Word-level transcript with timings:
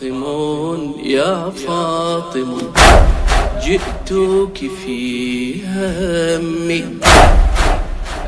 فاطم 0.00 0.94
يا 1.02 1.50
فاطم 1.66 2.58
جئتك 3.64 4.70
في 4.84 5.54
همي. 5.66 6.84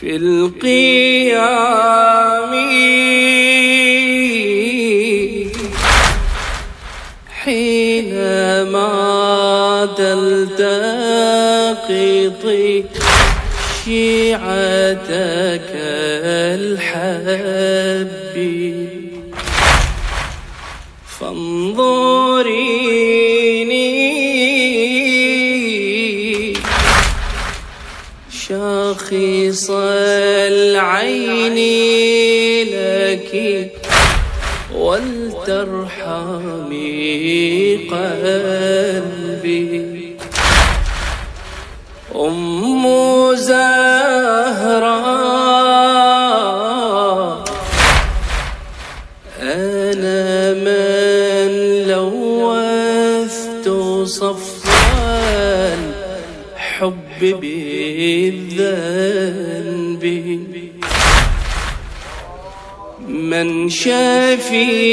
في 0.00 0.16
القيام. 0.16 1.72
حينما 7.52 8.88
تلتقطي 9.98 10.72
شيعتك 13.84 15.70
الحب. 16.56 18.34
فانظريني 21.20 22.32
شاخص 28.48 29.66
العين 30.50 31.58
لك 32.72 33.32
ولترحمي 34.74 36.61
قلبي. 37.90 39.62
أم 42.14 42.84
زهراء 43.34 45.12
أنا 49.42 50.52
من 50.52 51.48
لوثت 51.88 53.68
صفوان 54.04 55.82
حب 56.56 57.20
بالذنب. 57.20 58.62
من 63.08 63.68
شفيعي 63.68 64.92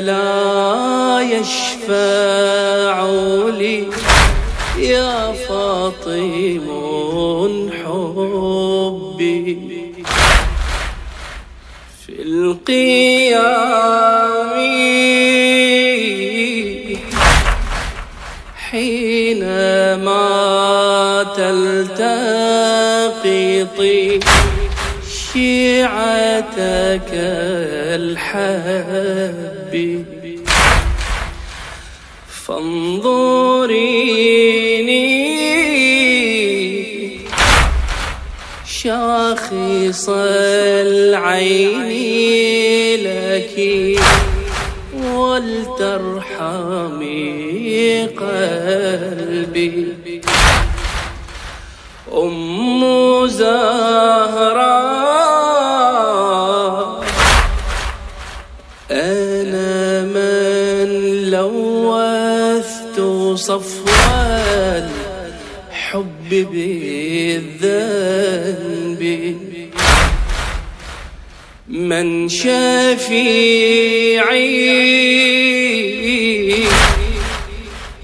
لا 0.00 1.20
يشفع 1.20 2.94
لي. 3.58 3.88
يا 4.78 5.32
فاطم 5.32 6.66
حبي. 7.84 9.56
في 12.06 12.12
القيام 12.22 13.66
حينما 18.70 20.26
تلتقطي 21.36 22.06
شيعتك 25.32 27.10
الحب 27.98 29.55
فانظريني 32.46 33.86
شاخص 38.66 40.06
العين 40.08 41.90
لك 43.02 43.56
ولترحمي 44.94 46.36
قلبي. 48.06 49.76
أم 52.12 52.82
زهراء 53.26 54.25
بالذنب. 66.30 67.66
من 71.68 72.28
شفيعي 72.28 73.46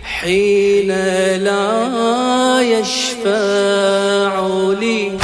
حين 0.03 0.88
لا 1.37 2.60
يشفع 2.62 4.33
لي. 4.81 5.19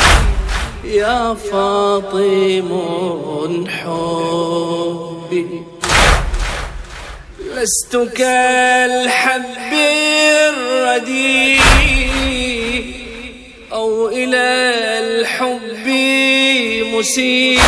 يا 0.85 1.35
فاطم 1.35 2.71
حبي 3.69 5.47
لست 7.55 7.97
كالحب 8.17 9.73
الرديء. 10.49 11.38
مسيء 16.99 17.61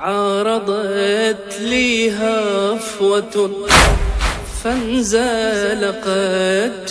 عارضت 0.00 1.60
لي 1.60 2.10
هفوة 2.10 3.50
فانزلقت 4.64 6.08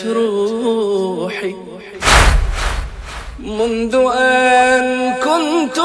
روحي. 0.05 1.55
منذ 3.39 3.95
أن 4.17 5.13
كنت 5.13 5.79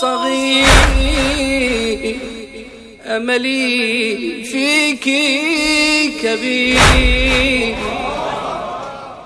صغير 0.00 0.66
أملي 3.06 4.44
فيك 4.44 5.04
كبير. 6.22 7.74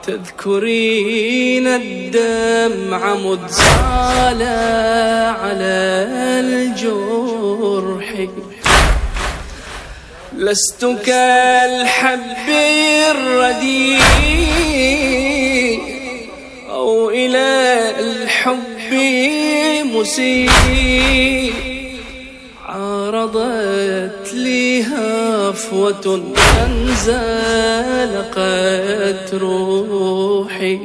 تذكرين 0.08 1.66
الدمع 1.66 3.14
مدسال 3.14 4.42
على 5.42 6.06
الجرح. 6.40 8.08
لست 10.36 10.84
كالحب 11.06 12.48
الرديء 13.10 14.00
أو 16.70 17.10
إلى 17.10 17.92
الحب 18.00 18.92
مسيء. 19.94 21.52
عارضت 22.64 24.17
هفوة 25.58 26.22
أنزلقت 26.64 27.18
روحي. 29.34 30.78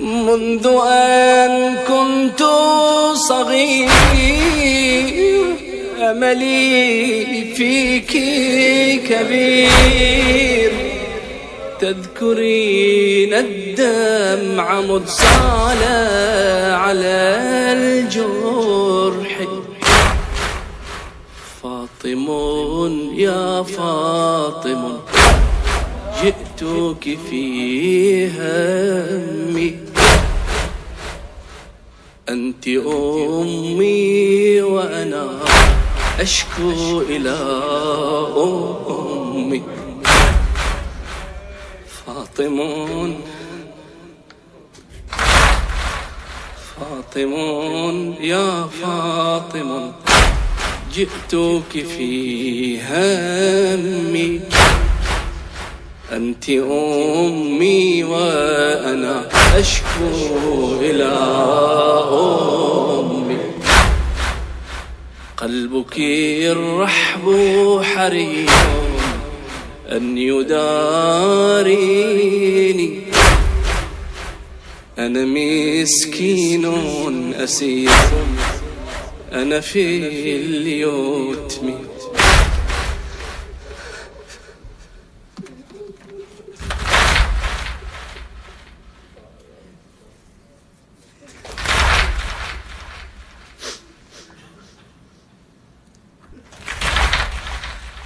منذ 0.00 0.66
أن 0.86 1.76
كنت 1.88 2.42
صغير 3.14 3.88
أملي 5.98 7.54
فيك 7.56 8.12
كبير. 9.08 10.72
تذكرين 11.80 13.34
الدمع 13.34 14.80
متصالة 14.80 15.96
على 16.74 17.38
الجرح. 17.72 19.63
فاطم 22.14 23.14
يا 23.14 23.62
فاطم 23.62 24.98
جئتك 26.22 27.18
في 27.30 27.44
همي. 28.28 29.76
أنت 32.28 32.68
أمي 32.68 34.62
وأنا 34.62 35.40
أشكو 36.20 37.02
إلى 37.08 37.38
أمي. 38.36 39.62
فاطم 42.06 42.56
فاطم 46.76 47.32
يا 48.20 48.66
فاطم 48.82 49.92
جئتك 50.94 51.72
في 51.72 52.78
همي. 52.80 54.40
أنت 56.12 56.50
أمي 56.50 58.04
وأنا 58.04 59.28
أشكو 59.58 60.78
إلى 60.80 61.12
أمي. 63.00 63.38
قلبك 65.36 65.98
الرحب 65.98 67.26
حريم 67.82 68.46
أن 69.92 70.18
يداريني. 70.18 71.70
أنا 74.98 75.24
مسكين 75.24 76.64
أسير. 77.34 77.90
أنا 79.34 79.60
في 79.60 79.96
اليتم 80.36 81.74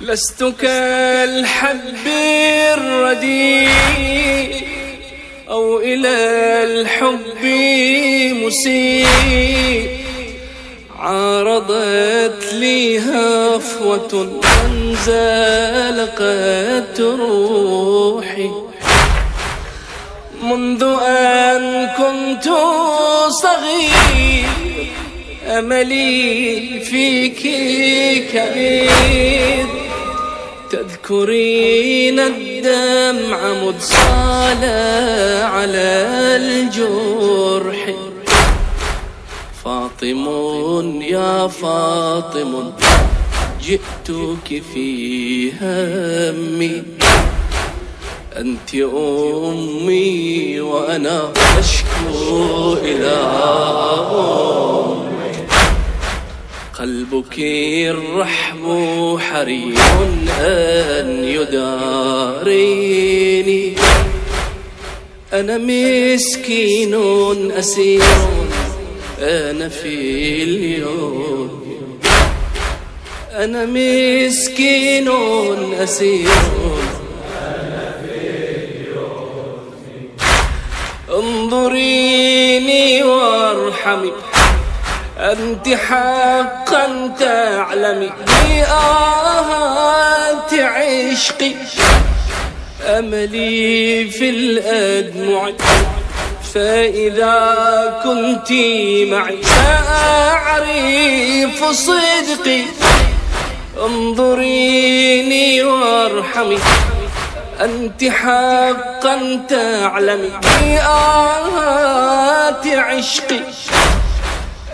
لست 0.00 0.44
كالحب 0.44 2.06
الرديء 2.78 3.68
أو 5.48 5.78
إلى 5.78 6.08
الحب 6.64 7.44
مسيء. 8.46 9.97
عارضت 10.98 12.52
لي 12.52 12.98
هفوة 12.98 14.40
انزلقت 14.66 15.00
روحي. 17.00 18.50
منذ 20.42 20.82
أن 21.02 21.88
كنت 21.98 22.44
صغير 23.28 24.48
أملي 25.46 26.80
فيك 26.80 27.42
كبير. 28.32 29.66
تذكرين 30.70 32.20
الدمع 32.20 33.52
متصالة 33.52 35.44
على 35.44 36.06
الجرح. 36.36 38.07
فاطم 39.68 40.24
يا 41.02 41.46
فاطم 41.46 42.72
جئتك 43.62 44.62
في 44.74 45.52
همي. 45.60 46.82
أنت 48.36 48.74
أمي 48.74 50.60
وأنا 50.60 51.32
أشكو 51.58 52.76
إلى 52.82 53.16
أمي. 54.12 55.32
قلبك 56.78 57.38
الرحم 57.38 58.64
حري 59.18 59.74
أن 60.40 61.24
يداريني. 61.24 62.84
أنا 65.32 65.58
مسكين 65.58 66.94
أسير 67.50 68.02
أنا 69.20 69.68
في 69.68 70.42
اليوم. 70.42 71.98
أنا 73.32 73.66
مسكين 73.66 75.08
أسير. 75.82 76.28
انظريني 81.10 83.02
وارحمي. 83.02 84.12
أنت 85.18 85.68
حقا 85.68 87.14
تعلمي. 87.20 88.10
بآهات 88.48 89.34
عشقي. 90.54 91.52
أملي 92.82 94.04
في 94.10 94.30
الأدمع. 94.30 95.52
فإذا 96.54 97.36
كنت 98.04 98.50
معي 99.12 99.38
سأعرف 99.42 100.78
صدقي 101.64 102.62
انظريني 103.84 105.62
وارحمي 105.62 106.58
أنت 107.60 108.04
حقا 108.04 109.40
تعلمي 109.48 110.30
بآهات 110.60 111.86
عشقي 112.66 113.40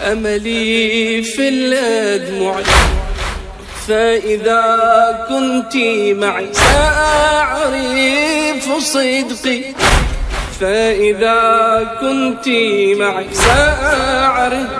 أملي 0.01 1.23
في 1.23 1.49
الأدمع. 1.49 2.63
فإذا 3.89 4.63
كنت 5.29 5.77
معي 6.25 6.49
سأعرف 6.53 8.05
صدقي 8.83 9.63
فإذا 10.61 11.41
كنت 12.01 12.49
معي 12.99 13.27
سأعرف 13.33 14.71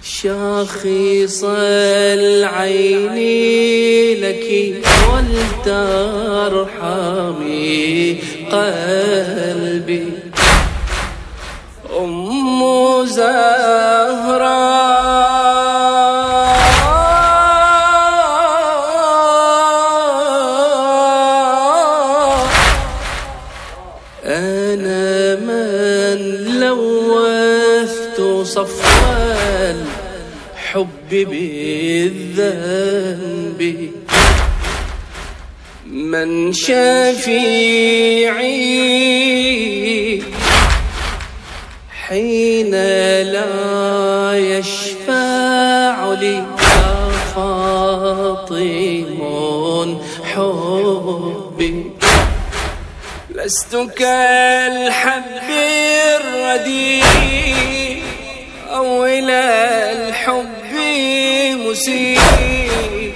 شاخص 0.02 1.44
العين 1.44 3.16
لك 4.20 4.46
ولترحمي 5.64 6.76
قلبي. 8.52 10.08
أم 11.98 12.60
زهراء 13.06 14.67
بالذنب. 31.14 32.80
من 35.86 36.52
شفيعي 36.52 37.78
حين 42.06 42.70
لا 43.22 44.34
يشفع 44.38 46.12
لي 46.20 46.46
فاطم 47.34 48.58
حبي. 50.24 51.84
لست 53.34 53.76
كالحب 53.96 55.48
الرديء 56.20 58.02
أو 58.70 59.04
إلى 59.04 59.42
الحب 59.92 60.57
مسيء 61.70 63.12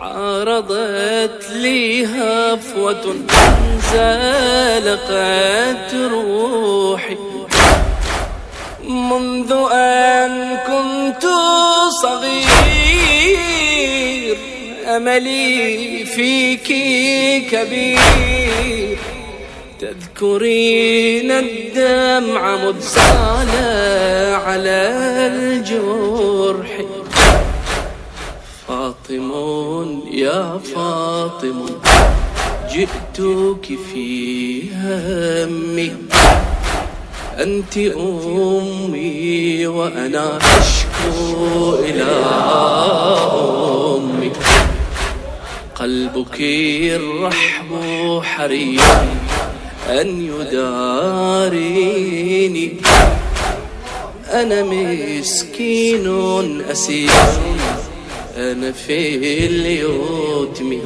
عارضت 0.00 1.50
لي 1.52 2.06
هفوة 2.06 3.14
زالقت 3.92 5.94
روحي. 5.94 7.16
منذ 8.88 9.52
أن 9.72 10.56
كنت 10.66 11.26
صغير 12.02 12.46
أملي 14.86 16.04
فيك 16.04 16.68
كبير. 17.50 18.98
تذكرين 19.80 21.30
الدمع 21.30 22.56
مدسالة 22.56 24.36
على 24.36 24.92
الجرح. 25.32 26.81
فاطم 29.08 30.02
يا 30.10 30.58
فاطم 30.74 31.66
جئتك 32.72 33.78
في 33.92 34.62
همي. 34.74 35.92
أنت 37.38 37.76
أمي 37.78 39.66
وأنا 39.66 40.38
أشكو 40.38 41.74
إلى 41.78 42.12
أمي. 43.96 44.32
قلبك 45.74 46.40
الرحب 46.40 47.70
حري 48.22 48.80
أن 49.88 50.32
يداريني. 51.40 51.86
أنا 54.32 54.62
مسكين 54.62 56.06
أسير. 56.70 57.10
أنا 58.36 58.72
في 58.72 59.16
اليتم 59.46 60.78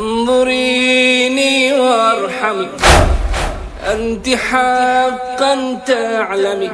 انظريني 0.00 1.72
وارحمي. 1.72 2.68
أنت 3.86 4.28
حقا 4.28 5.78
تعلمي. 5.86 6.70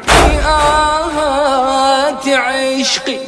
آهات 0.47 2.29
عشقي. 2.29 3.19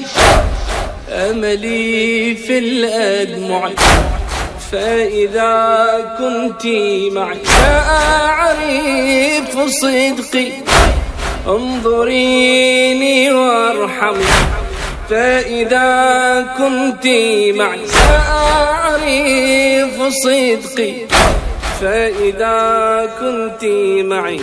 أملي 1.09 2.35
في 2.35 2.59
الأدمع. 2.59 3.71
فإذا 4.73 6.16
كنت 6.18 6.66
معي. 7.12 7.38
سأعرف 7.44 8.90
صدقي. 9.68 10.52
انظريني 11.47 13.32
وارحمي. 13.32 14.25
فإذا 15.11 15.90
كنت 16.59 17.06
معي 17.59 17.87
سأعرف 17.87 19.32
صدقي 20.25 20.94
فإذا 21.80 22.59
كنت 23.21 23.64
معي 24.04 24.38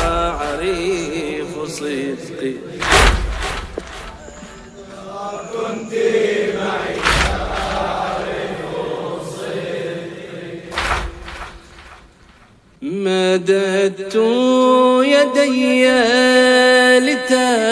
سأعرف 0.00 1.52
صدقي. 1.66 2.54
كنت 5.52 5.92
معي 6.60 6.96
مددت 12.82 14.14
يدي 15.04 15.88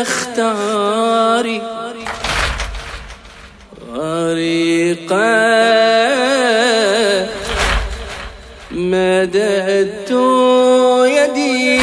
لتختاري. 0.06 0.96
غريقا 4.36 5.56
مددت 8.70 10.10
يدي 11.16 11.80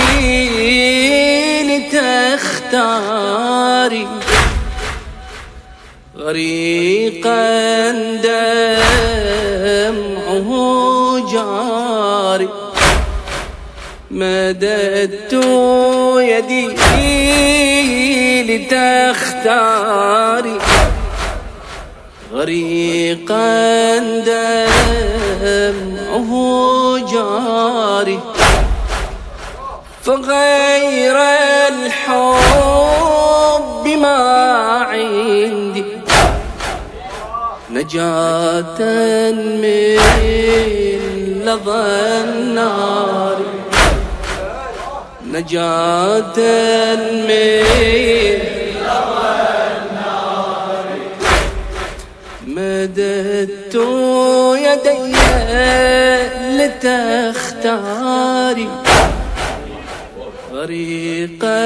لتختاري. 1.63 3.27
غريقا 6.17 7.91
دمعه 8.23 10.49
جاري. 11.33 12.49
مددت 14.11 15.33
يدي 16.19 16.67
لتختاري. 18.43 20.52
غريقا 22.33 23.97
دمعه 25.39 26.31
جاري 27.13 28.19
فغير 30.03 31.17
الحب 31.67 32.73
ما 34.01 34.21
عندي. 34.89 35.85
نجاة 37.71 38.79
من 39.61 39.99
لظى 41.45 41.85
النار 42.23 43.37
نجاة 45.31 46.37
من 47.27 48.52
مددت 52.83 53.75
يدي 54.67 54.99
لتختاري. 57.39 58.69
غريقا 60.53 61.61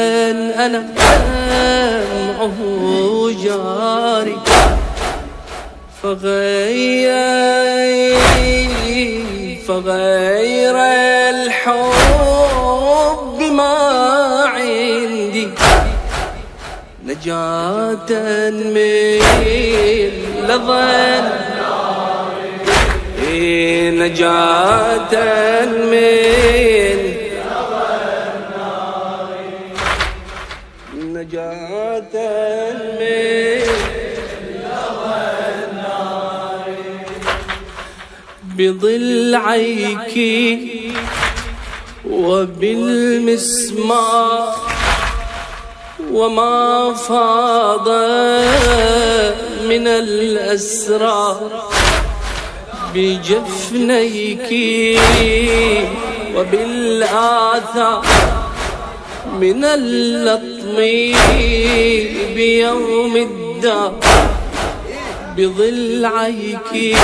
أنا 0.65 0.79
دمعه 0.97 2.59
جاري 3.43 4.37
فغير 6.03 7.17
فغير 9.67 10.75
الحب 11.35 12.29
ما 13.51 13.77
عندي. 14.45 15.47
نجاة 17.05 18.11
من 18.49 20.26
لظى 20.47 21.37
نجاة 23.91 25.13
من 25.65 26.99
نجاة 31.13 32.15
من 32.99 33.17
بضلعيك 38.57 40.15
وبالمسمار 42.09 43.57
وما 46.11 46.93
فاض. 46.93 47.87
من 49.69 49.87
الأسرار 49.87 51.69
بجفنيك 52.95 54.49
وبالآثار 56.35 58.05
من 59.39 59.63
اللطم 59.65 60.75
بيوم 62.35 63.15
الدار 63.17 63.93
بضلعيك 65.37 66.97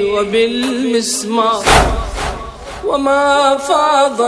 وبالمسمار 0.00 1.64
وما 2.86 3.56
فاض 3.56 4.20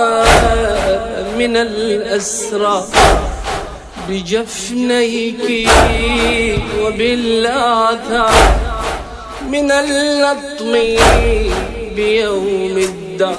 من 1.39 1.57
الأسرى 1.57 2.85
بجفنيك 4.09 5.69
وبالآثار 6.81 8.35
من 9.49 9.71
اللطم 9.71 10.73
بيوم 11.97 12.77
الدار 12.79 13.39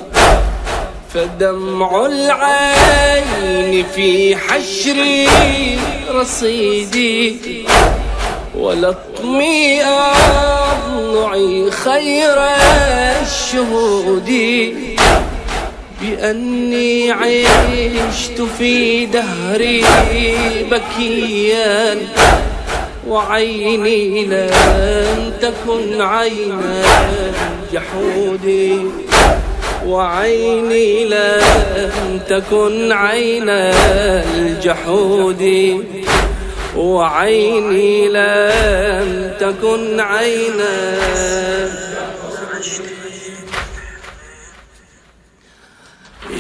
فدمع 1.13 2.05
العين 2.05 3.86
في 3.96 4.36
حشري 4.36 5.27
رصيدي 6.10 7.38
ولطمي 8.58 9.84
أضلعي 9.84 11.72
خير 11.72 12.38
الشهود. 13.22 14.29
بأني 16.03 17.12
عشت 17.12 18.41
في 18.57 19.05
دهري 19.05 19.83
بكيا 20.72 21.98
وعيني 23.07 24.25
لم 24.25 25.33
تكن 25.41 26.01
عين 26.01 26.62
الجحود 27.72 28.48
وعيني 29.88 31.05
لم 31.05 32.19
تكن 32.29 32.91
عين 32.91 33.50
الجحود 33.50 35.43
وعيني 36.77 38.07
لم 38.10 39.31
تكن 39.39 40.00
عين 40.00 40.62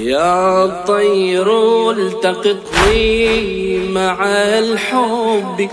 يا 0.03 0.83
طير 0.87 1.47
التقطني 1.91 3.77
مع 3.87 4.25
الحب. 4.59 5.69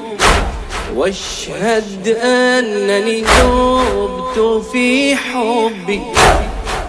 واشهد 0.95 2.19
أنني 2.23 3.21
ذبت 3.21 4.65
في 4.73 5.17
حبي. 5.17 6.01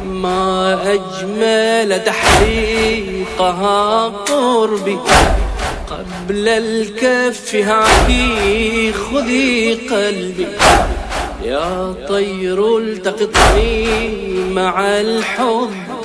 ما 0.06 0.80
أجمل 0.94 2.04
تحريقها 2.04 4.08
قربي. 4.08 4.98
قبل 5.90 6.50
الكف 6.50 7.56
هاتي 7.56 8.94
خذي 8.94 9.74
قلبي. 9.74 10.48
يا 11.44 11.96
طير 12.10 12.78
التقطني 12.78 13.88
مع 14.52 14.80
الحب. 14.80 16.01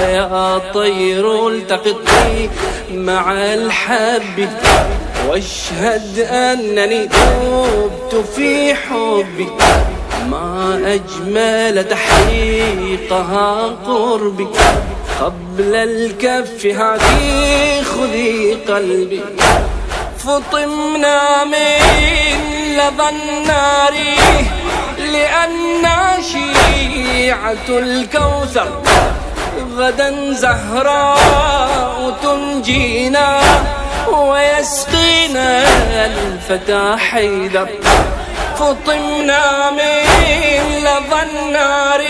يا 0.00 0.58
طير 0.74 1.48
التقطني 1.48 2.50
مع 2.90 3.32
الحب. 3.32 4.48
واشهد 5.28 6.18
أنني 6.18 7.02
ذبت 7.04 8.24
في 8.36 8.74
حبي. 8.74 9.48
ما 10.30 10.80
أجمل 10.84 11.88
تحقيقها 11.88 13.66
قربي. 13.86 14.48
قبل 15.20 15.74
الكف 15.74 16.66
هذه 16.66 17.82
خذي 17.82 18.54
قلبي. 18.68 19.20
فطمنا 20.18 21.44
من 21.44 21.78
لظى 22.72 23.08
النار 23.08 23.94
لأن 24.98 25.86
شيعة 26.22 27.68
الكوثر 27.68 28.82
غدا 29.76 30.32
زهراء 30.32 32.14
تنجينا 32.22 33.40
ويسقينا 34.08 35.64
الفتى 36.06 36.96
حيدر. 36.98 37.68
فطمنا 38.58 39.70
من 39.70 40.04
لظى 40.80 41.22
النار 41.22 42.02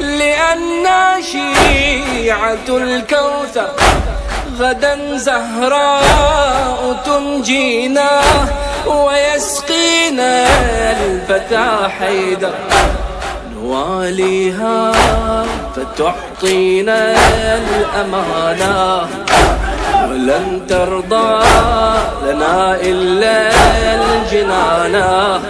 لأن 0.00 0.86
شيعة 1.22 2.68
الكوثر. 2.68 3.70
غدا 4.58 5.16
زهراء 5.16 6.96
تنجينا 7.06 8.20
ويسقينا 8.86 10.46
الفتى 10.92 11.88
حيدر. 11.98 12.54
نواليها 13.54 14.92
فتعطينا 16.42 17.14
الأمانة. 17.56 19.06
ولن 20.10 20.60
ترضى 20.68 21.44
لنا 22.26 22.76
إلا 22.80 23.50
الجنانة 23.94 25.40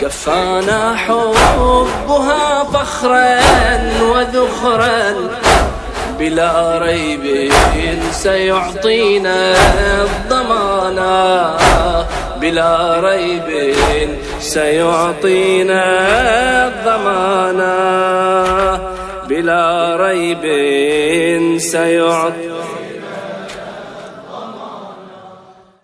كفانا 0.00 0.96
حبها 0.96 2.64
فخرا 2.72 3.40
وذخرا. 4.02 5.14
بلا 6.18 6.78
ريب 6.78 7.52
سيعطينا 8.12 9.54
الضمانة. 10.02 11.56
بلا 12.40 13.00
ريب 13.00 13.74
سيعطينا 14.40 15.82
الضمانة. 16.68 17.68
بلا 19.28 19.96
ريب 19.96 20.42
سيعطينا 21.58 22.77